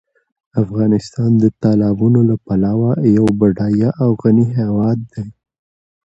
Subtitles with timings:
[0.63, 5.27] افغانستان د تالابونو له پلوه یو بډایه او غني هېواد دی.